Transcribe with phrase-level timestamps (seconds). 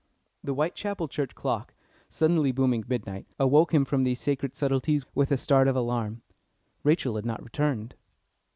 [0.43, 1.75] The Whitechapel Church clock,
[2.09, 6.23] suddenly booming midnight, awoke him from these sacred subtleties with a start of alarm.
[6.83, 7.93] Rachel had not returned.